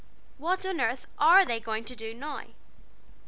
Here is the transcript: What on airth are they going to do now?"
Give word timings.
What 0.39 0.65
on 0.65 0.79
airth 0.79 1.05
are 1.19 1.45
they 1.45 1.59
going 1.59 1.83
to 1.83 1.95
do 1.95 2.15
now?" 2.15 2.41